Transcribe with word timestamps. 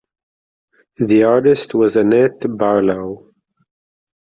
The 0.97 1.25
artist 1.25 1.75
was 1.75 1.95
Annette 1.95 2.41
Barlow. 2.57 3.31